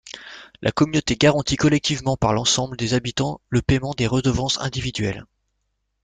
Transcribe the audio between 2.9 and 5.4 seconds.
habitants le paiement des redevances individuelles.